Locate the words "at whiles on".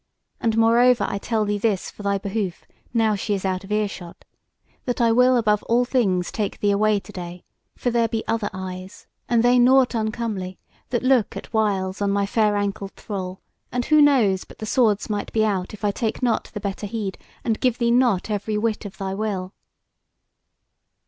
11.37-12.09